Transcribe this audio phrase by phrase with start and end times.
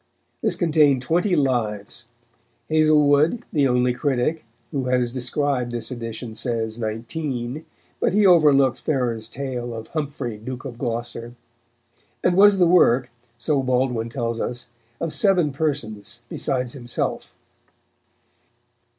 [0.41, 2.07] This contained twenty lives
[2.71, 7.67] Haslewood, the only critic who has described this edition, says nineteen,
[7.99, 11.35] but he overlooked Ferrers' tale of "Humphrey, Duke of Gloucester"
[12.23, 14.69] and was the work, so Baldwin tells us,
[14.99, 17.35] of seven persons besides himself.